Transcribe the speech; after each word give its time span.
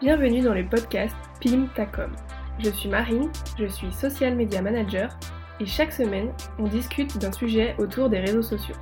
Bienvenue 0.00 0.40
dans 0.40 0.54
le 0.54 0.64
podcast 0.64 1.16
PIM 1.40 1.66
Tacom. 1.74 2.12
Je 2.58 2.70
suis 2.70 2.88
Marine, 2.88 3.30
je 3.58 3.66
suis 3.66 3.90
social 3.92 4.36
media 4.36 4.62
manager 4.62 5.18
et 5.58 5.66
chaque 5.66 5.92
semaine, 5.92 6.32
on 6.58 6.64
discute 6.64 7.18
d'un 7.18 7.32
sujet 7.32 7.74
autour 7.78 8.08
des 8.08 8.20
réseaux 8.20 8.42
sociaux. 8.42 8.76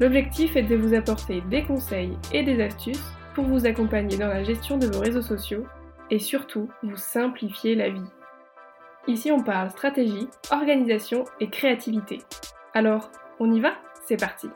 L'objectif 0.00 0.56
est 0.56 0.64
de 0.64 0.76
vous 0.76 0.94
apporter 0.94 1.40
des 1.42 1.62
conseils 1.62 2.16
et 2.32 2.42
des 2.42 2.62
astuces 2.62 3.12
pour 3.34 3.44
vous 3.44 3.66
accompagner 3.66 4.16
dans 4.16 4.28
la 4.28 4.44
gestion 4.44 4.76
de 4.76 4.86
vos 4.86 5.00
réseaux 5.00 5.22
sociaux 5.22 5.66
et 6.10 6.18
surtout 6.18 6.68
vous 6.82 6.96
simplifier 6.96 7.74
la 7.74 7.90
vie. 7.90 8.10
Ici, 9.06 9.32
on 9.32 9.42
parle 9.42 9.70
stratégie, 9.70 10.28
organisation 10.50 11.24
et 11.40 11.48
créativité. 11.48 12.18
Alors, 12.78 13.10
on 13.40 13.52
y 13.52 13.58
va? 13.58 13.74
C'est 14.06 14.16
parti 14.16 14.46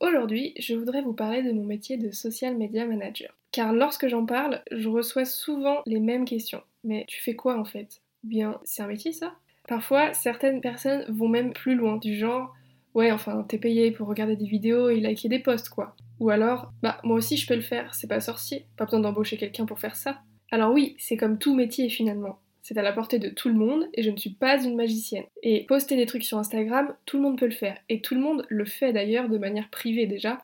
Aujourd'hui, 0.00 0.54
je 0.60 0.76
voudrais 0.76 1.02
vous 1.02 1.12
parler 1.12 1.42
de 1.42 1.50
mon 1.50 1.64
métier 1.64 1.96
de 1.96 2.12
social 2.12 2.56
media 2.56 2.86
manager. 2.86 3.36
Car 3.50 3.72
lorsque 3.72 4.06
j'en 4.06 4.24
parle, 4.24 4.62
je 4.70 4.88
reçois 4.88 5.24
souvent 5.24 5.82
les 5.86 5.98
mêmes 5.98 6.24
questions. 6.24 6.62
Mais 6.84 7.04
tu 7.08 7.20
fais 7.20 7.34
quoi 7.34 7.58
en 7.58 7.64
fait? 7.64 8.00
Bien, 8.22 8.60
c'est 8.62 8.82
un 8.82 8.86
métier 8.86 9.10
ça? 9.10 9.34
Parfois, 9.66 10.12
certaines 10.12 10.60
personnes 10.60 11.04
vont 11.08 11.26
même 11.26 11.52
plus 11.52 11.74
loin, 11.74 11.96
du 11.96 12.14
genre 12.16 12.54
Ouais, 12.94 13.10
enfin, 13.10 13.44
t'es 13.48 13.58
payé 13.58 13.90
pour 13.90 14.06
regarder 14.06 14.36
des 14.36 14.46
vidéos 14.46 14.88
et 14.88 15.00
liker 15.00 15.28
des 15.28 15.40
posts, 15.40 15.70
quoi. 15.70 15.96
Ou 16.20 16.30
alors, 16.30 16.72
bah, 16.80 17.00
moi 17.02 17.16
aussi 17.16 17.36
je 17.36 17.48
peux 17.48 17.56
le 17.56 17.60
faire, 17.60 17.92
c'est 17.96 18.06
pas 18.06 18.20
sorcier, 18.20 18.66
pas 18.76 18.84
besoin 18.84 19.00
d'embaucher 19.00 19.36
quelqu'un 19.36 19.66
pour 19.66 19.80
faire 19.80 19.96
ça. 19.96 20.20
Alors 20.52 20.72
oui, 20.72 20.94
c'est 21.00 21.16
comme 21.16 21.38
tout 21.38 21.56
métier 21.56 21.88
finalement. 21.88 22.38
C'est 22.70 22.78
à 22.78 22.82
la 22.82 22.92
portée 22.92 23.18
de 23.18 23.30
tout 23.30 23.48
le 23.48 23.56
monde 23.56 23.88
et 23.94 24.04
je 24.04 24.10
ne 24.10 24.16
suis 24.16 24.30
pas 24.30 24.62
une 24.62 24.76
magicienne. 24.76 25.24
Et 25.42 25.64
poster 25.64 25.96
des 25.96 26.06
trucs 26.06 26.22
sur 26.22 26.38
Instagram, 26.38 26.94
tout 27.04 27.16
le 27.16 27.24
monde 27.24 27.36
peut 27.36 27.46
le 27.46 27.50
faire. 27.50 27.76
Et 27.88 28.00
tout 28.00 28.14
le 28.14 28.20
monde 28.20 28.46
le 28.48 28.64
fait 28.64 28.92
d'ailleurs 28.92 29.28
de 29.28 29.38
manière 29.38 29.68
privée 29.70 30.06
déjà. 30.06 30.38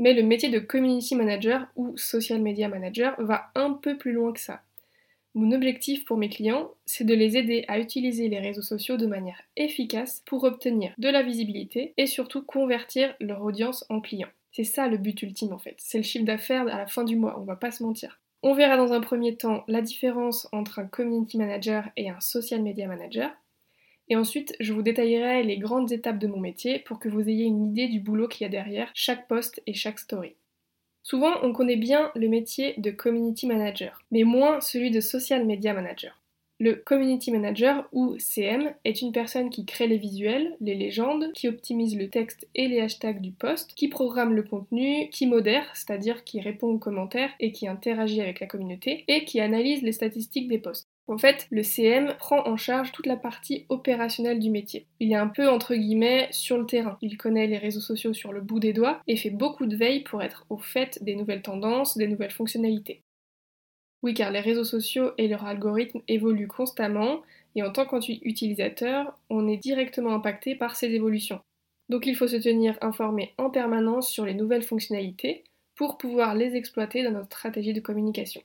Mais 0.00 0.12
le 0.12 0.24
métier 0.24 0.48
de 0.48 0.58
community 0.58 1.14
manager 1.14 1.68
ou 1.76 1.96
social 1.96 2.42
media 2.42 2.66
manager 2.66 3.14
va 3.20 3.52
un 3.54 3.70
peu 3.70 3.96
plus 3.96 4.10
loin 4.10 4.32
que 4.32 4.40
ça. 4.40 4.62
Mon 5.34 5.52
objectif 5.52 6.04
pour 6.04 6.16
mes 6.16 6.28
clients, 6.28 6.72
c'est 6.86 7.04
de 7.04 7.14
les 7.14 7.36
aider 7.36 7.64
à 7.68 7.78
utiliser 7.78 8.28
les 8.28 8.40
réseaux 8.40 8.62
sociaux 8.62 8.96
de 8.96 9.06
manière 9.06 9.40
efficace 9.56 10.24
pour 10.26 10.42
obtenir 10.42 10.92
de 10.98 11.08
la 11.08 11.22
visibilité 11.22 11.94
et 11.96 12.08
surtout 12.08 12.42
convertir 12.42 13.14
leur 13.20 13.44
audience 13.44 13.86
en 13.90 14.00
clients. 14.00 14.32
C'est 14.50 14.64
ça 14.64 14.88
le 14.88 14.96
but 14.96 15.22
ultime 15.22 15.52
en 15.52 15.58
fait. 15.58 15.76
C'est 15.78 15.98
le 15.98 16.04
chiffre 16.04 16.24
d'affaires 16.24 16.62
à 16.62 16.78
la 16.78 16.88
fin 16.88 17.04
du 17.04 17.14
mois, 17.14 17.38
on 17.38 17.44
va 17.44 17.54
pas 17.54 17.70
se 17.70 17.84
mentir. 17.84 18.19
On 18.42 18.54
verra 18.54 18.78
dans 18.78 18.94
un 18.94 19.00
premier 19.00 19.36
temps 19.36 19.64
la 19.68 19.82
différence 19.82 20.48
entre 20.52 20.78
un 20.78 20.86
community 20.86 21.36
manager 21.36 21.90
et 21.96 22.08
un 22.08 22.20
social 22.20 22.62
media 22.62 22.86
manager. 22.86 23.30
Et 24.08 24.16
ensuite, 24.16 24.56
je 24.60 24.72
vous 24.72 24.82
détaillerai 24.82 25.42
les 25.42 25.58
grandes 25.58 25.92
étapes 25.92 26.18
de 26.18 26.26
mon 26.26 26.40
métier 26.40 26.78
pour 26.78 26.98
que 26.98 27.08
vous 27.08 27.28
ayez 27.28 27.44
une 27.44 27.70
idée 27.70 27.88
du 27.88 28.00
boulot 28.00 28.28
qu'il 28.28 28.42
y 28.42 28.46
a 28.46 28.50
derrière 28.50 28.90
chaque 28.94 29.28
post 29.28 29.62
et 29.66 29.74
chaque 29.74 29.98
story. 29.98 30.36
Souvent, 31.02 31.34
on 31.42 31.52
connaît 31.52 31.76
bien 31.76 32.10
le 32.14 32.28
métier 32.28 32.74
de 32.78 32.90
community 32.90 33.46
manager, 33.46 34.02
mais 34.10 34.24
moins 34.24 34.60
celui 34.60 34.90
de 34.90 35.00
social 35.00 35.46
media 35.46 35.74
manager. 35.74 36.19
Le 36.62 36.74
Community 36.74 37.32
Manager, 37.32 37.88
ou 37.90 38.18
CM, 38.18 38.74
est 38.84 39.00
une 39.00 39.12
personne 39.12 39.48
qui 39.48 39.64
crée 39.64 39.86
les 39.86 39.96
visuels, 39.96 40.58
les 40.60 40.74
légendes, 40.74 41.32
qui 41.32 41.48
optimise 41.48 41.96
le 41.96 42.10
texte 42.10 42.46
et 42.54 42.68
les 42.68 42.82
hashtags 42.82 43.22
du 43.22 43.32
post, 43.32 43.72
qui 43.74 43.88
programme 43.88 44.34
le 44.34 44.42
contenu, 44.42 45.08
qui 45.08 45.26
modère, 45.26 45.64
c'est-à-dire 45.72 46.22
qui 46.22 46.38
répond 46.38 46.66
aux 46.66 46.78
commentaires 46.78 47.30
et 47.40 47.50
qui 47.52 47.66
interagit 47.66 48.20
avec 48.20 48.40
la 48.40 48.46
communauté, 48.46 49.04
et 49.08 49.24
qui 49.24 49.40
analyse 49.40 49.80
les 49.80 49.92
statistiques 49.92 50.48
des 50.48 50.58
posts. 50.58 50.86
En 51.08 51.16
fait, 51.16 51.46
le 51.50 51.62
CM 51.62 52.14
prend 52.18 52.46
en 52.46 52.58
charge 52.58 52.92
toute 52.92 53.06
la 53.06 53.16
partie 53.16 53.64
opérationnelle 53.70 54.38
du 54.38 54.50
métier. 54.50 54.86
Il 55.00 55.12
est 55.12 55.16
un 55.16 55.28
peu 55.28 55.48
entre 55.48 55.74
guillemets 55.74 56.28
sur 56.30 56.58
le 56.58 56.66
terrain. 56.66 56.98
Il 57.00 57.16
connaît 57.16 57.46
les 57.46 57.56
réseaux 57.56 57.80
sociaux 57.80 58.12
sur 58.12 58.34
le 58.34 58.42
bout 58.42 58.60
des 58.60 58.74
doigts 58.74 59.00
et 59.06 59.16
fait 59.16 59.30
beaucoup 59.30 59.64
de 59.64 59.76
veille 59.76 60.02
pour 60.02 60.22
être 60.22 60.44
au 60.50 60.58
fait 60.58 61.02
des 61.02 61.16
nouvelles 61.16 61.40
tendances, 61.40 61.96
des 61.96 62.06
nouvelles 62.06 62.30
fonctionnalités. 62.30 63.00
Oui, 64.02 64.14
car 64.14 64.30
les 64.30 64.40
réseaux 64.40 64.64
sociaux 64.64 65.12
et 65.18 65.28
leurs 65.28 65.44
algorithmes 65.44 66.00
évoluent 66.08 66.48
constamment 66.48 67.22
et 67.54 67.62
en 67.62 67.70
tant 67.72 67.86
qu'utilisateur, 67.86 69.18
on 69.28 69.48
est 69.48 69.56
directement 69.56 70.14
impacté 70.14 70.54
par 70.54 70.76
ces 70.76 70.88
évolutions. 70.88 71.40
Donc 71.88 72.06
il 72.06 72.16
faut 72.16 72.28
se 72.28 72.36
tenir 72.36 72.78
informé 72.80 73.34
en 73.36 73.50
permanence 73.50 74.10
sur 74.10 74.24
les 74.24 74.34
nouvelles 74.34 74.62
fonctionnalités 74.62 75.44
pour 75.74 75.98
pouvoir 75.98 76.34
les 76.34 76.54
exploiter 76.54 77.02
dans 77.02 77.10
notre 77.10 77.36
stratégie 77.36 77.72
de 77.72 77.80
communication. 77.80 78.42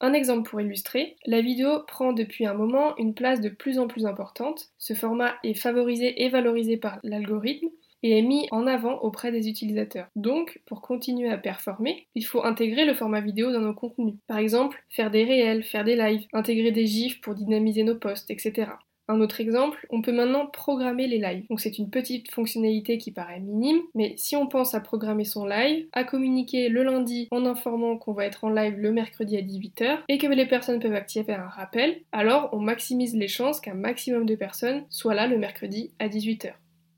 Un 0.00 0.12
exemple 0.12 0.48
pour 0.48 0.60
illustrer, 0.60 1.16
la 1.26 1.40
vidéo 1.40 1.80
prend 1.86 2.12
depuis 2.12 2.46
un 2.46 2.54
moment 2.54 2.96
une 2.98 3.14
place 3.14 3.40
de 3.40 3.48
plus 3.48 3.78
en 3.78 3.88
plus 3.88 4.06
importante. 4.06 4.68
Ce 4.78 4.92
format 4.94 5.34
est 5.42 5.54
favorisé 5.54 6.22
et 6.22 6.28
valorisé 6.28 6.76
par 6.76 7.00
l'algorithme 7.02 7.68
et 8.02 8.18
est 8.18 8.22
mis 8.22 8.48
en 8.50 8.66
avant 8.66 8.98
auprès 9.00 9.32
des 9.32 9.48
utilisateurs. 9.48 10.08
Donc, 10.16 10.60
pour 10.66 10.80
continuer 10.80 11.28
à 11.28 11.38
performer, 11.38 12.06
il 12.14 12.24
faut 12.24 12.44
intégrer 12.44 12.84
le 12.84 12.94
format 12.94 13.20
vidéo 13.20 13.52
dans 13.52 13.60
nos 13.60 13.74
contenus. 13.74 14.14
Par 14.26 14.38
exemple, 14.38 14.82
faire 14.88 15.10
des 15.10 15.24
réels, 15.24 15.62
faire 15.62 15.84
des 15.84 15.96
lives, 15.96 16.26
intégrer 16.32 16.72
des 16.72 16.86
gifs 16.86 17.20
pour 17.20 17.34
dynamiser 17.34 17.82
nos 17.82 17.96
posts, 17.96 18.30
etc. 18.30 18.66
Un 19.08 19.20
autre 19.20 19.40
exemple, 19.40 19.86
on 19.90 20.02
peut 20.02 20.12
maintenant 20.12 20.46
programmer 20.46 21.06
les 21.06 21.18
lives. 21.18 21.46
Donc 21.48 21.60
c'est 21.60 21.78
une 21.78 21.90
petite 21.90 22.30
fonctionnalité 22.32 22.98
qui 22.98 23.12
paraît 23.12 23.38
minime, 23.38 23.80
mais 23.94 24.14
si 24.16 24.34
on 24.34 24.48
pense 24.48 24.74
à 24.74 24.80
programmer 24.80 25.24
son 25.24 25.46
live, 25.46 25.86
à 25.92 26.02
communiquer 26.02 26.68
le 26.68 26.82
lundi 26.82 27.28
en 27.30 27.46
informant 27.46 27.98
qu'on 27.98 28.12
va 28.12 28.26
être 28.26 28.42
en 28.42 28.50
live 28.50 28.76
le 28.78 28.90
mercredi 28.90 29.36
à 29.36 29.42
18h 29.42 29.98
et 30.08 30.18
que 30.18 30.26
les 30.26 30.46
personnes 30.46 30.80
peuvent 30.80 30.94
activer 30.94 31.34
un 31.34 31.46
rappel, 31.46 32.00
alors 32.10 32.48
on 32.52 32.58
maximise 32.58 33.14
les 33.14 33.28
chances 33.28 33.60
qu'un 33.60 33.74
maximum 33.74 34.26
de 34.26 34.34
personnes 34.34 34.84
soient 34.90 35.14
là 35.14 35.28
le 35.28 35.38
mercredi 35.38 35.92
à 36.00 36.08
18h. 36.08 36.54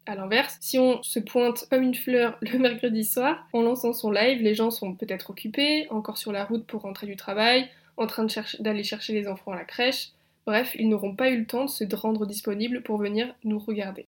À 0.09 0.15
l'inverse, 0.15 0.57
si 0.63 0.79
on 0.79 1.03
se 1.03 1.19
pointe 1.19 1.67
comme 1.71 1.83
une 1.83 1.95
fleur 1.95 2.39
le 2.41 2.59
mercredi 2.59 3.05
soir, 3.05 3.47
en 3.53 3.61
lançant 3.61 3.93
son 3.93 4.11
live, 4.11 4.41
les 4.41 4.55
gens 4.55 4.71
sont 4.71 4.95
peut-être 4.95 5.29
occupés, 5.29 5.87
encore 5.91 6.17
sur 6.17 6.33
la 6.33 6.47
route 6.47 6.67
pour 6.67 6.81
rentrer 6.81 7.07
du 7.07 7.15
travail, 7.15 7.69
en 7.99 8.07
train 8.07 8.27
d'aller 8.61 8.85
chercher 8.85 9.13
les 9.13 9.29
enfants 9.29 9.53
à 9.53 9.57
la 9.57 9.65
crèche. 9.65 10.13
Bref, 10.47 10.75
ils 10.79 10.89
n'auront 10.89 11.15
pas 11.15 11.29
eu 11.29 11.41
le 11.41 11.47
temps 11.47 11.67
de 11.67 11.71
se 11.71 11.85
rendre 11.95 12.25
disponibles 12.25 12.83
pour 12.83 12.97
venir 12.97 13.35
nous 13.45 13.59
regarder. 13.59 14.07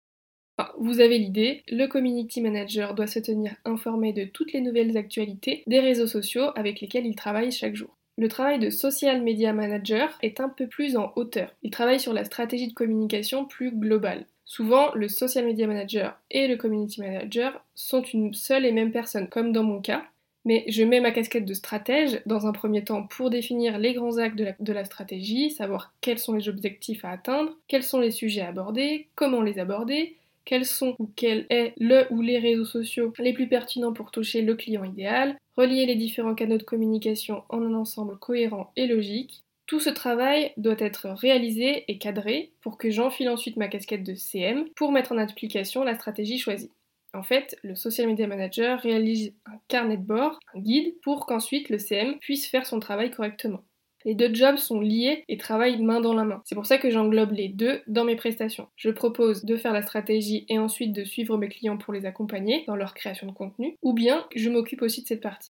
vous 0.78 0.98
avez 0.98 1.16
l'idée, 1.16 1.62
le 1.68 1.86
community 1.86 2.40
manager 2.40 2.94
doit 2.94 3.06
se 3.06 3.20
tenir 3.20 3.54
informé 3.64 4.12
de 4.12 4.24
toutes 4.24 4.52
les 4.52 4.62
nouvelles 4.62 4.96
actualités 4.96 5.62
des 5.68 5.78
réseaux 5.78 6.08
sociaux 6.08 6.50
avec 6.56 6.80
lesquels 6.80 7.06
il 7.06 7.14
travaille 7.14 7.52
chaque 7.52 7.76
jour. 7.76 7.96
Le 8.18 8.26
travail 8.26 8.58
de 8.58 8.70
social 8.70 9.22
media 9.22 9.52
manager 9.52 10.18
est 10.22 10.40
un 10.40 10.48
peu 10.48 10.66
plus 10.66 10.96
en 10.96 11.12
hauteur. 11.14 11.54
Il 11.62 11.70
travaille 11.70 12.00
sur 12.00 12.12
la 12.12 12.24
stratégie 12.24 12.66
de 12.66 12.74
communication 12.74 13.44
plus 13.44 13.70
globale. 13.70 14.26
Souvent, 14.44 14.92
le 14.94 15.08
social 15.08 15.46
media 15.46 15.66
manager 15.66 16.18
et 16.30 16.46
le 16.46 16.56
community 16.56 17.00
manager 17.00 17.64
sont 17.74 18.02
une 18.02 18.34
seule 18.34 18.66
et 18.66 18.72
même 18.72 18.92
personne, 18.92 19.28
comme 19.28 19.52
dans 19.52 19.64
mon 19.64 19.80
cas. 19.80 20.04
Mais 20.44 20.64
je 20.68 20.82
mets 20.82 21.00
ma 21.00 21.10
casquette 21.10 21.46
de 21.46 21.54
stratège 21.54 22.20
dans 22.26 22.46
un 22.46 22.52
premier 22.52 22.84
temps 22.84 23.06
pour 23.06 23.30
définir 23.30 23.78
les 23.78 23.94
grands 23.94 24.18
actes 24.18 24.36
de 24.36 24.72
la, 24.72 24.84
stratégie, 24.84 25.50
savoir 25.50 25.94
quels 26.02 26.18
sont 26.18 26.34
les 26.34 26.48
objectifs 26.50 27.04
à 27.04 27.10
atteindre, 27.10 27.56
quels 27.66 27.82
sont 27.82 28.00
les 28.00 28.10
sujets 28.10 28.42
à 28.42 28.48
aborder, 28.48 29.08
comment 29.14 29.40
les 29.40 29.58
aborder, 29.58 30.16
quels 30.44 30.66
sont 30.66 30.94
ou 30.98 31.08
quel 31.16 31.46
est 31.48 31.72
le 31.78 32.06
ou 32.10 32.20
les 32.20 32.38
réseaux 32.38 32.66
sociaux 32.66 33.14
les 33.18 33.32
plus 33.32 33.48
pertinents 33.48 33.94
pour 33.94 34.10
toucher 34.10 34.42
le 34.42 34.54
client 34.54 34.84
idéal, 34.84 35.38
relier 35.56 35.86
les 35.86 35.96
différents 35.96 36.34
canaux 36.34 36.58
de 36.58 36.62
communication 36.62 37.44
en 37.48 37.62
un 37.62 37.72
ensemble 37.72 38.18
cohérent 38.18 38.70
et 38.76 38.86
logique, 38.86 39.43
tout 39.66 39.80
ce 39.80 39.90
travail 39.90 40.52
doit 40.56 40.78
être 40.78 41.08
réalisé 41.08 41.84
et 41.88 41.98
cadré 41.98 42.52
pour 42.60 42.76
que 42.76 42.90
j'enfile 42.90 43.30
ensuite 43.30 43.56
ma 43.56 43.68
casquette 43.68 44.02
de 44.02 44.14
CM 44.14 44.68
pour 44.76 44.92
mettre 44.92 45.12
en 45.12 45.18
application 45.18 45.84
la 45.84 45.94
stratégie 45.94 46.38
choisie. 46.38 46.70
En 47.14 47.22
fait, 47.22 47.56
le 47.62 47.76
Social 47.76 48.08
Media 48.08 48.26
Manager 48.26 48.80
réalise 48.80 49.32
un 49.46 49.58
carnet 49.68 49.96
de 49.96 50.02
bord, 50.02 50.40
un 50.54 50.60
guide, 50.60 50.94
pour 51.02 51.26
qu'ensuite 51.26 51.70
le 51.70 51.78
CM 51.78 52.18
puisse 52.18 52.48
faire 52.48 52.66
son 52.66 52.80
travail 52.80 53.10
correctement. 53.12 53.62
Les 54.04 54.14
deux 54.14 54.34
jobs 54.34 54.56
sont 54.56 54.80
liés 54.80 55.24
et 55.28 55.38
travaillent 55.38 55.80
main 55.80 56.00
dans 56.00 56.12
la 56.12 56.24
main. 56.24 56.42
C'est 56.44 56.54
pour 56.54 56.66
ça 56.66 56.76
que 56.76 56.90
j'englobe 56.90 57.32
les 57.32 57.48
deux 57.48 57.80
dans 57.86 58.04
mes 58.04 58.16
prestations. 58.16 58.68
Je 58.76 58.90
propose 58.90 59.44
de 59.44 59.56
faire 59.56 59.72
la 59.72 59.80
stratégie 59.80 60.44
et 60.48 60.58
ensuite 60.58 60.92
de 60.92 61.04
suivre 61.04 61.38
mes 61.38 61.48
clients 61.48 61.78
pour 61.78 61.94
les 61.94 62.04
accompagner 62.04 62.64
dans 62.66 62.76
leur 62.76 62.92
création 62.92 63.26
de 63.26 63.32
contenu, 63.32 63.76
ou 63.80 63.94
bien 63.94 64.26
je 64.34 64.50
m'occupe 64.50 64.82
aussi 64.82 65.02
de 65.02 65.06
cette 65.06 65.22
partie. 65.22 65.53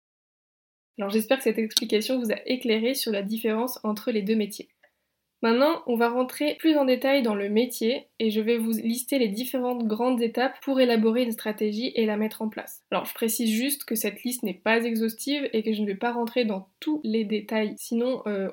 Alors 0.98 1.10
j'espère 1.10 1.38
que 1.38 1.44
cette 1.44 1.58
explication 1.58 2.18
vous 2.18 2.32
a 2.32 2.38
éclairé 2.46 2.94
sur 2.94 3.12
la 3.12 3.22
différence 3.22 3.78
entre 3.84 4.10
les 4.10 4.22
deux 4.22 4.36
métiers. 4.36 4.68
Maintenant, 5.42 5.82
on 5.86 5.96
va 5.96 6.08
rentrer 6.08 6.54
plus 6.54 6.76
en 6.78 6.86
détail 6.86 7.22
dans 7.22 7.34
le 7.34 7.50
métier 7.50 8.08
et 8.18 8.30
je 8.30 8.40
vais 8.40 8.56
vous 8.56 8.70
lister 8.70 9.18
les 9.18 9.28
différentes 9.28 9.86
grandes 9.86 10.22
étapes 10.22 10.58
pour 10.62 10.80
élaborer 10.80 11.22
une 11.22 11.32
stratégie 11.32 11.92
et 11.94 12.06
la 12.06 12.16
mettre 12.16 12.40
en 12.40 12.48
place. 12.48 12.82
Alors, 12.90 13.04
je 13.04 13.12
précise 13.12 13.50
juste 13.50 13.84
que 13.84 13.94
cette 13.94 14.24
liste 14.24 14.42
n'est 14.42 14.54
pas 14.54 14.82
exhaustive 14.82 15.48
et 15.52 15.62
que 15.62 15.74
je 15.74 15.82
ne 15.82 15.86
vais 15.86 15.94
pas 15.94 16.12
rentrer 16.12 16.46
dans 16.46 16.68
tous 16.80 17.00
les 17.04 17.24
détails, 17.24 17.74
sinon 17.76 18.22
euh, 18.26 18.48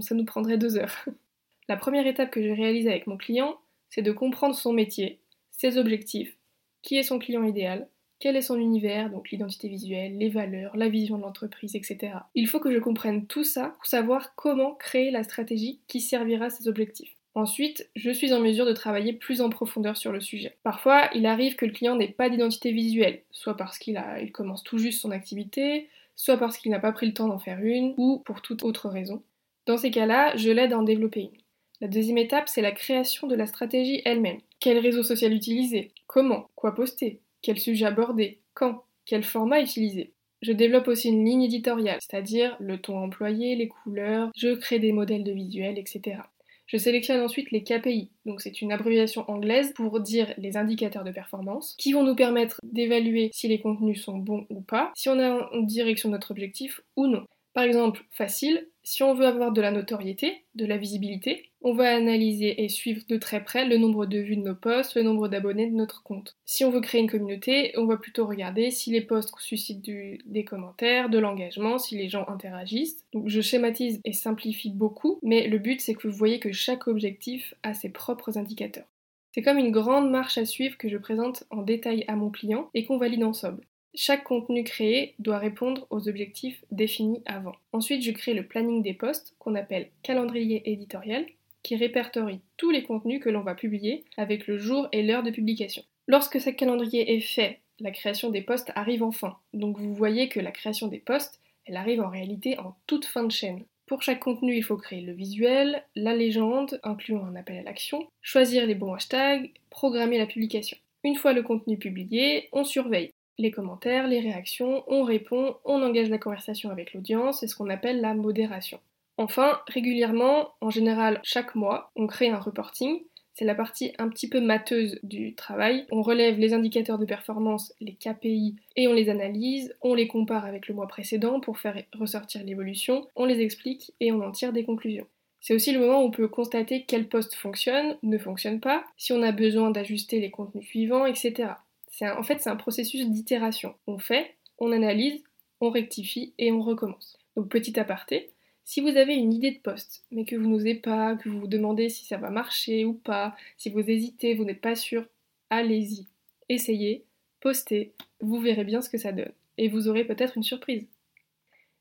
ça 0.00 0.16
nous 0.16 0.24
prendrait 0.24 0.58
deux 0.58 0.76
heures. 0.76 1.04
la 1.68 1.76
première 1.76 2.06
étape 2.06 2.30
que 2.30 2.42
je 2.42 2.50
réalise 2.50 2.88
avec 2.88 3.06
mon 3.06 3.16
client, 3.16 3.56
c'est 3.88 4.02
de 4.02 4.12
comprendre 4.12 4.56
son 4.56 4.72
métier, 4.72 5.20
ses 5.52 5.78
objectifs, 5.78 6.36
qui 6.82 6.96
est 6.96 7.04
son 7.04 7.20
client 7.20 7.44
idéal, 7.44 7.88
quel 8.24 8.36
est 8.36 8.40
son 8.40 8.58
univers, 8.58 9.10
donc 9.10 9.30
l'identité 9.30 9.68
visuelle, 9.68 10.16
les 10.16 10.30
valeurs, 10.30 10.74
la 10.78 10.88
vision 10.88 11.18
de 11.18 11.22
l'entreprise, 11.24 11.76
etc. 11.76 12.14
Il 12.34 12.48
faut 12.48 12.58
que 12.58 12.72
je 12.72 12.78
comprenne 12.78 13.26
tout 13.26 13.44
ça 13.44 13.74
pour 13.76 13.84
savoir 13.84 14.34
comment 14.34 14.76
créer 14.76 15.10
la 15.10 15.22
stratégie 15.22 15.82
qui 15.88 16.00
servira 16.00 16.46
à 16.46 16.48
ces 16.48 16.66
objectifs. 16.66 17.14
Ensuite, 17.34 17.86
je 17.94 18.10
suis 18.10 18.32
en 18.32 18.40
mesure 18.40 18.64
de 18.64 18.72
travailler 18.72 19.12
plus 19.12 19.42
en 19.42 19.50
profondeur 19.50 19.98
sur 19.98 20.10
le 20.10 20.22
sujet. 20.22 20.56
Parfois, 20.62 21.10
il 21.14 21.26
arrive 21.26 21.56
que 21.56 21.66
le 21.66 21.72
client 21.72 21.96
n'ait 21.96 22.08
pas 22.08 22.30
d'identité 22.30 22.72
visuelle, 22.72 23.20
soit 23.30 23.58
parce 23.58 23.76
qu'il 23.76 24.02
il 24.22 24.32
commence 24.32 24.64
tout 24.64 24.78
juste 24.78 25.02
son 25.02 25.10
activité, 25.10 25.90
soit 26.16 26.38
parce 26.38 26.56
qu'il 26.56 26.70
n'a 26.70 26.80
pas 26.80 26.92
pris 26.92 27.06
le 27.06 27.12
temps 27.12 27.28
d'en 27.28 27.38
faire 27.38 27.62
une, 27.62 27.92
ou 27.98 28.22
pour 28.24 28.40
toute 28.40 28.64
autre 28.64 28.88
raison. 28.88 29.22
Dans 29.66 29.76
ces 29.76 29.90
cas-là, 29.90 30.34
je 30.34 30.48
l'aide 30.48 30.72
à 30.72 30.78
en 30.78 30.82
développer 30.82 31.20
une. 31.20 31.40
La 31.82 31.88
deuxième 31.88 32.16
étape, 32.16 32.48
c'est 32.48 32.62
la 32.62 32.72
création 32.72 33.26
de 33.26 33.34
la 33.34 33.46
stratégie 33.46 34.00
elle-même. 34.06 34.40
Quel 34.60 34.78
réseau 34.78 35.02
social 35.02 35.34
utiliser? 35.34 35.92
Comment? 36.06 36.48
Quoi 36.54 36.74
poster? 36.74 37.20
Quel 37.44 37.60
sujet 37.60 37.84
aborder? 37.84 38.40
Quand? 38.54 38.84
Quel 39.04 39.22
format 39.22 39.60
utiliser? 39.60 40.14
Je 40.40 40.52
développe 40.52 40.88
aussi 40.88 41.10
une 41.10 41.26
ligne 41.26 41.42
éditoriale, 41.42 41.98
c'est-à-dire 42.00 42.56
le 42.58 42.80
ton 42.80 42.96
employé, 42.96 43.54
les 43.54 43.68
couleurs, 43.68 44.30
je 44.34 44.54
crée 44.54 44.78
des 44.78 44.92
modèles 44.92 45.24
de 45.24 45.32
visuels, 45.32 45.78
etc. 45.78 46.22
Je 46.66 46.78
sélectionne 46.78 47.20
ensuite 47.20 47.50
les 47.50 47.62
KPI, 47.62 48.10
donc 48.24 48.40
c'est 48.40 48.62
une 48.62 48.72
abréviation 48.72 49.30
anglaise 49.30 49.74
pour 49.74 50.00
dire 50.00 50.32
les 50.38 50.56
indicateurs 50.56 51.04
de 51.04 51.10
performance, 51.10 51.74
qui 51.78 51.92
vont 51.92 52.02
nous 52.02 52.16
permettre 52.16 52.58
d'évaluer 52.62 53.28
si 53.34 53.46
les 53.46 53.60
contenus 53.60 54.02
sont 54.02 54.16
bons 54.16 54.46
ou 54.48 54.62
pas, 54.62 54.90
si 54.96 55.10
on 55.10 55.20
est 55.20 55.28
en 55.28 55.60
direction 55.60 56.08
de 56.08 56.14
notre 56.14 56.30
objectif 56.30 56.80
ou 56.96 57.06
non. 57.06 57.26
Par 57.52 57.64
exemple, 57.64 58.06
facile, 58.10 58.66
si 58.84 59.02
on 59.02 59.14
veut 59.14 59.26
avoir 59.26 59.50
de 59.50 59.62
la 59.62 59.70
notoriété, 59.70 60.44
de 60.54 60.66
la 60.66 60.76
visibilité, 60.76 61.50
on 61.62 61.72
va 61.72 61.96
analyser 61.96 62.62
et 62.62 62.68
suivre 62.68 63.02
de 63.08 63.16
très 63.16 63.42
près 63.42 63.66
le 63.66 63.78
nombre 63.78 64.04
de 64.04 64.18
vues 64.18 64.36
de 64.36 64.42
nos 64.42 64.54
posts, 64.54 64.94
le 64.94 65.02
nombre 65.02 65.28
d'abonnés 65.28 65.70
de 65.70 65.74
notre 65.74 66.02
compte. 66.02 66.36
Si 66.44 66.64
on 66.64 66.70
veut 66.70 66.82
créer 66.82 67.00
une 67.00 67.10
communauté, 67.10 67.72
on 67.78 67.86
va 67.86 67.96
plutôt 67.96 68.26
regarder 68.26 68.70
si 68.70 68.90
les 68.90 69.00
posts 69.00 69.32
suscitent 69.40 69.90
des 70.26 70.44
commentaires, 70.44 71.08
de 71.08 71.18
l'engagement, 71.18 71.78
si 71.78 71.96
les 71.96 72.10
gens 72.10 72.28
interagissent. 72.28 73.02
Donc 73.14 73.28
je 73.28 73.40
schématise 73.40 74.00
et 74.04 74.12
simplifie 74.12 74.70
beaucoup, 74.70 75.18
mais 75.22 75.48
le 75.48 75.58
but 75.58 75.80
c'est 75.80 75.94
que 75.94 76.06
vous 76.06 76.16
voyez 76.16 76.38
que 76.38 76.52
chaque 76.52 76.86
objectif 76.86 77.54
a 77.62 77.72
ses 77.72 77.88
propres 77.88 78.36
indicateurs. 78.36 78.86
C'est 79.32 79.42
comme 79.42 79.58
une 79.58 79.72
grande 79.72 80.10
marche 80.10 80.38
à 80.38 80.44
suivre 80.44 80.76
que 80.76 80.88
je 80.88 80.98
présente 80.98 81.44
en 81.50 81.62
détail 81.62 82.04
à 82.06 82.14
mon 82.14 82.30
client 82.30 82.68
et 82.74 82.84
qu'on 82.84 82.98
valide 82.98 83.24
ensemble. 83.24 83.64
Chaque 83.96 84.24
contenu 84.24 84.64
créé 84.64 85.14
doit 85.20 85.38
répondre 85.38 85.86
aux 85.90 86.08
objectifs 86.08 86.64
définis 86.72 87.22
avant. 87.26 87.54
Ensuite, 87.72 88.02
je 88.02 88.10
crée 88.10 88.34
le 88.34 88.44
planning 88.44 88.82
des 88.82 88.92
posts 88.92 89.36
qu'on 89.38 89.54
appelle 89.54 89.88
calendrier 90.02 90.68
éditorial 90.68 91.24
qui 91.62 91.76
répertorie 91.76 92.40
tous 92.56 92.70
les 92.70 92.82
contenus 92.82 93.22
que 93.22 93.30
l'on 93.30 93.42
va 93.42 93.54
publier 93.54 94.04
avec 94.16 94.48
le 94.48 94.58
jour 94.58 94.88
et 94.90 95.04
l'heure 95.04 95.22
de 95.22 95.30
publication. 95.30 95.84
Lorsque 96.08 96.40
ce 96.40 96.50
calendrier 96.50 97.14
est 97.14 97.20
fait, 97.20 97.60
la 97.78 97.92
création 97.92 98.30
des 98.30 98.42
posts 98.42 98.72
arrive 98.74 99.04
enfin. 99.04 99.36
Donc 99.52 99.78
vous 99.78 99.94
voyez 99.94 100.28
que 100.28 100.40
la 100.40 100.50
création 100.50 100.88
des 100.88 100.98
posts, 100.98 101.40
elle 101.64 101.76
arrive 101.76 102.00
en 102.00 102.10
réalité 102.10 102.58
en 102.58 102.74
toute 102.88 103.04
fin 103.04 103.22
de 103.22 103.32
chaîne. 103.32 103.64
Pour 103.86 104.02
chaque 104.02 104.20
contenu, 104.20 104.56
il 104.56 104.64
faut 104.64 104.76
créer 104.76 105.02
le 105.02 105.12
visuel, 105.12 105.84
la 105.94 106.16
légende, 106.16 106.80
incluant 106.82 107.24
un 107.26 107.36
appel 107.36 107.58
à 107.58 107.62
l'action, 107.62 108.06
choisir 108.22 108.66
les 108.66 108.74
bons 108.74 108.94
hashtags, 108.94 109.52
programmer 109.70 110.18
la 110.18 110.26
publication. 110.26 110.76
Une 111.04 111.16
fois 111.16 111.32
le 111.32 111.42
contenu 111.42 111.78
publié, 111.78 112.48
on 112.52 112.64
surveille 112.64 113.12
les 113.38 113.50
commentaires, 113.50 114.06
les 114.06 114.20
réactions, 114.20 114.84
on 114.86 115.02
répond, 115.02 115.56
on 115.64 115.82
engage 115.82 116.10
la 116.10 116.18
conversation 116.18 116.70
avec 116.70 116.94
l'audience, 116.94 117.40
c'est 117.40 117.48
ce 117.48 117.56
qu'on 117.56 117.70
appelle 117.70 118.00
la 118.00 118.14
modération. 118.14 118.80
Enfin, 119.16 119.60
régulièrement, 119.68 120.50
en 120.60 120.70
général 120.70 121.20
chaque 121.22 121.54
mois, 121.54 121.90
on 121.96 122.06
crée 122.06 122.30
un 122.30 122.38
reporting. 122.38 123.02
C'est 123.34 123.44
la 123.44 123.56
partie 123.56 123.92
un 123.98 124.08
petit 124.08 124.28
peu 124.28 124.40
mateuse 124.40 125.00
du 125.02 125.34
travail. 125.34 125.86
On 125.90 126.02
relève 126.02 126.38
les 126.38 126.54
indicateurs 126.54 126.98
de 126.98 127.04
performance, 127.04 127.74
les 127.80 127.94
KPI, 127.94 128.54
et 128.76 128.86
on 128.86 128.92
les 128.92 129.08
analyse, 129.08 129.74
on 129.82 129.94
les 129.94 130.06
compare 130.06 130.44
avec 130.44 130.68
le 130.68 130.74
mois 130.74 130.86
précédent 130.86 131.40
pour 131.40 131.58
faire 131.58 131.82
ressortir 131.98 132.44
l'évolution, 132.44 133.08
on 133.16 133.24
les 133.24 133.40
explique 133.40 133.92
et 133.98 134.12
on 134.12 134.22
en 134.22 134.30
tire 134.30 134.52
des 134.52 134.64
conclusions. 134.64 135.06
C'est 135.40 135.54
aussi 135.54 135.72
le 135.72 135.80
moment 135.80 136.00
où 136.00 136.06
on 136.06 136.10
peut 136.12 136.28
constater 136.28 136.84
quel 136.86 137.08
poste 137.08 137.34
fonctionne, 137.34 137.96
ne 138.04 138.18
fonctionne 138.18 138.60
pas, 138.60 138.84
si 138.96 139.12
on 139.12 139.22
a 139.22 139.32
besoin 139.32 139.70
d'ajuster 139.70 140.20
les 140.20 140.30
contenus 140.30 140.66
suivants, 140.66 141.04
etc 141.04 141.54
en 142.02 142.22
fait, 142.22 142.40
c'est 142.40 142.50
un 142.50 142.56
processus 142.56 143.08
d'itération. 143.08 143.74
On 143.86 143.98
fait, 143.98 144.36
on 144.58 144.72
analyse, 144.72 145.22
on 145.60 145.70
rectifie 145.70 146.34
et 146.38 146.52
on 146.52 146.60
recommence. 146.60 147.18
Donc 147.36 147.48
petit 147.48 147.78
aparté, 147.78 148.30
si 148.64 148.80
vous 148.80 148.96
avez 148.96 149.14
une 149.14 149.32
idée 149.32 149.50
de 149.50 149.58
poste, 149.58 150.04
mais 150.10 150.24
que 150.24 150.36
vous 150.36 150.48
n'osez 150.48 150.74
pas, 150.74 151.16
que 151.16 151.28
vous 151.28 151.40
vous 151.40 151.46
demandez 151.46 151.88
si 151.88 152.04
ça 152.06 152.16
va 152.16 152.30
marcher 152.30 152.84
ou 152.84 152.94
pas, 152.94 153.36
si 153.58 153.70
vous 153.70 153.80
hésitez, 153.80 154.34
vous 154.34 154.44
n'êtes 154.44 154.60
pas 154.60 154.74
sûr, 154.74 155.04
allez-y, 155.50 156.06
essayez, 156.48 157.04
postez, 157.40 157.92
vous 158.20 158.40
verrez 158.40 158.64
bien 158.64 158.80
ce 158.80 158.88
que 158.88 158.98
ça 158.98 159.12
donne. 159.12 159.32
Et 159.58 159.68
vous 159.68 159.88
aurez 159.88 160.04
peut-être 160.04 160.36
une 160.36 160.42
surprise. 160.42 160.86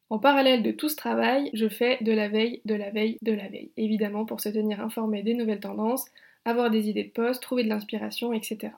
En 0.10 0.19
parallèle 0.19 0.62
de 0.62 0.71
tout 0.71 0.89
ce 0.89 0.95
travail, 0.95 1.50
je 1.54 1.69
fais 1.69 1.98
de 2.01 2.12
la 2.12 2.27
veille, 2.27 2.62
de 2.65 2.75
la 2.75 2.92
veille, 2.92 3.18
de 3.21 3.31
la 3.31 3.48
veille, 3.48 3.71
évidemment 3.77 4.25
pour 4.25 4.42
se 4.42 4.50
tenir 4.50 4.81
informé 4.81 5.24
des 5.24 5.33
nouvelles 5.33 5.62
tendances, 5.62 6.06
avoir 6.45 6.69
des 6.69 6.89
idées 6.89 7.06
de 7.06 7.10
poste, 7.10 7.42
trouver 7.42 7.63
de 7.63 7.69
l'inspiration, 7.69 8.33
etc. 8.33 8.74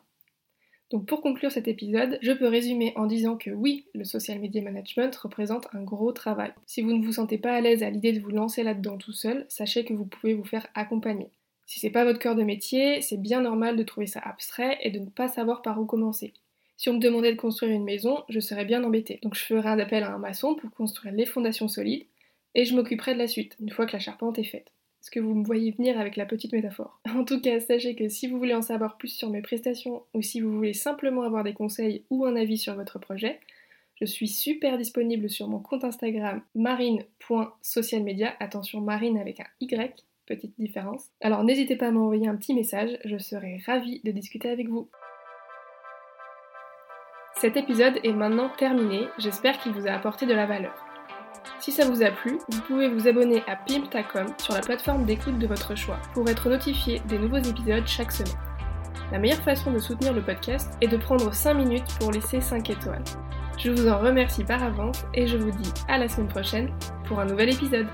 Donc 0.92 1.08
pour 1.08 1.22
conclure 1.22 1.52
cet 1.52 1.68
épisode, 1.68 2.20
je 2.22 2.32
peux 2.32 2.48
résumer 2.48 2.94
en 2.96 3.08
disant 3.08 3.38
que 3.38 3.50
oui, 3.50 3.86
le 3.94 4.04
social 4.04 4.40
media 4.40 4.62
management 4.62 5.16
représente 5.16 5.68
un 5.74 5.82
gros 5.82 6.12
travail. 6.12 6.54
Si 6.68 6.82
vous 6.82 6.94
ne 6.94 7.04
vous 7.04 7.14
sentez 7.14 7.38
pas 7.38 7.54
à 7.54 7.62
l'aise 7.62 7.82
à 7.82 7.90
l'idée 7.90 8.14
de 8.14 8.20
vous 8.20 8.30
lancer 8.30 8.64
là-dedans 8.64 8.98
tout 8.98 9.14
seul, 9.14 9.46
sachez 9.50 9.84
que 9.84 9.94
vous 9.94 10.06
pouvez 10.06 10.36
vous 10.36 10.44
faire 10.44 10.68
accompagner. 10.76 11.30
Si 11.66 11.80
c'est 11.80 11.90
pas 11.90 12.06
votre 12.06 12.20
cœur 12.20 12.36
de 12.36 12.44
métier, 12.44 13.02
c'est 13.02 13.20
bien 13.20 13.42
normal 13.42 13.76
de 13.76 13.84
trouver 13.84 14.06
ça 14.06 14.20
abstrait 14.20 14.78
et 14.84 14.92
de 14.92 15.00
ne 15.00 15.10
pas 15.10 15.28
savoir 15.28 15.64
par 15.64 15.82
où 15.82 15.86
commencer. 15.86 16.34
Si 16.78 16.90
on 16.90 16.94
me 16.94 17.00
demandait 17.00 17.34
de 17.34 17.40
construire 17.40 17.72
une 17.72 17.84
maison, 17.84 18.24
je 18.30 18.40
serais 18.40 18.66
bien 18.66 18.84
embêtée. 18.84 19.20
Donc 19.24 19.34
je 19.36 19.44
ferai 19.44 19.70
un 19.70 19.80
appel 19.80 20.04
à 20.04 20.14
un 20.14 20.20
maçon 20.20 20.56
pour 20.56 20.70
construire 20.72 21.16
les 21.16 21.26
fondations 21.26 21.68
solides 21.68 22.06
et 22.54 22.66
je 22.66 22.76
m'occuperai 22.76 23.14
de 23.14 23.20
la 23.20 23.28
suite, 23.28 23.56
une 23.60 23.72
fois 23.72 23.86
que 23.86 23.94
la 23.94 24.00
charpente 24.00 24.38
est 24.38 24.44
faite. 24.44 24.72
Est-ce 25.06 25.12
que 25.12 25.20
vous 25.20 25.36
me 25.36 25.46
voyez 25.46 25.70
venir 25.70 26.00
avec 26.00 26.16
la 26.16 26.26
petite 26.26 26.52
métaphore 26.52 27.00
En 27.16 27.26
tout 27.26 27.40
cas, 27.40 27.60
sachez 27.60 27.94
que 27.94 28.10
si 28.10 28.26
vous 28.26 28.40
voulez 28.40 28.56
en 28.56 28.64
savoir 28.64 28.98
plus 28.98 29.10
sur 29.10 29.30
mes 29.30 29.44
prestations 29.44 30.02
ou 30.16 30.24
si 30.24 30.42
vous 30.42 30.52
voulez 30.52 30.74
simplement 30.74 31.22
avoir 31.22 31.44
des 31.44 31.54
conseils 31.54 32.04
ou 32.10 32.26
un 32.26 32.36
avis 32.36 32.58
sur 32.58 32.74
votre 32.74 32.98
projet, 32.98 33.40
je 34.02 34.06
suis 34.06 34.28
super 34.28 34.80
disponible 34.80 35.30
sur 35.30 35.48
mon 35.48 35.60
compte 35.60 35.84
Instagram 35.84 36.42
marine.socialmedia. 36.56 38.34
Attention, 38.40 38.82
marine 38.82 39.20
avec 39.20 39.42
un 39.42 39.46
Y, 39.62 40.04
petite 40.26 40.56
différence. 40.58 41.12
Alors 41.22 41.44
n'hésitez 41.44 41.76
pas 41.76 41.90
à 41.90 41.92
m'envoyer 41.92 42.28
un 42.28 42.36
petit 42.36 42.56
message, 42.56 42.98
je 43.06 43.20
serai 43.20 43.62
ravie 43.64 44.02
de 44.04 44.10
discuter 44.10 44.50
avec 44.50 44.70
vous. 44.70 44.90
Cet 47.36 47.58
épisode 47.58 48.00
est 48.04 48.14
maintenant 48.14 48.50
terminé, 48.58 49.06
j'espère 49.20 49.60
qu'il 49.60 49.74
vous 49.74 49.86
a 49.86 49.92
apporté 49.92 50.26
de 50.26 50.34
la 50.34 50.48
valeur. 50.48 50.95
Si 51.60 51.72
ça 51.72 51.90
vous 51.90 52.04
a 52.04 52.12
plu, 52.12 52.40
vous 52.50 52.62
pouvez 52.62 52.90
vous 52.90 53.08
abonner 53.08 53.44
à 53.48 53.56
Pimptacom 53.56 54.28
sur 54.38 54.54
la 54.54 54.62
plateforme 54.62 55.06
d'écoute 55.06 55.40
de 55.40 55.48
votre 55.48 55.76
choix 55.76 56.00
pour 56.14 56.30
être 56.30 56.50
notifié 56.50 57.02
des 57.08 57.18
nouveaux 57.18 57.38
épisodes 57.38 57.86
chaque 57.86 58.12
semaine. 58.12 58.34
La 59.12 59.20
meilleure 59.20 59.42
façon 59.42 59.72
de 59.72 59.80
soutenir 59.80 60.14
le 60.14 60.22
podcast 60.22 60.74
est 60.82 60.88
de 60.88 60.98
prendre 60.98 61.34
5 61.34 61.54
minutes 61.54 61.98
pour 62.00 62.12
laisser 62.12 62.42
5 62.42 62.70
étoiles. 62.70 63.04
Je 63.58 63.72
vous 63.72 63.88
en 63.88 64.00
remercie 64.00 64.44
par 64.44 64.62
avance 64.64 65.06
et 65.14 65.28
je 65.28 65.38
vous 65.38 65.52
dis 65.52 65.72
à 65.88 65.98
la 65.98 66.10
semaine 66.10 66.28
prochaine 66.28 66.70
pour 67.06 67.20
un 67.20 67.26
nouvel 67.26 67.54
épisode. 67.54 67.88